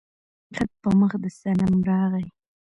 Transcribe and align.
خط 0.55 0.71
په 0.81 0.89
مخ 0.99 1.11
د 1.23 1.25
صنم 1.39 1.73
راغى 1.89 2.25